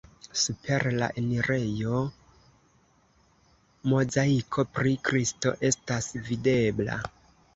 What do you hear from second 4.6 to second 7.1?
pri Kristo estas videbla.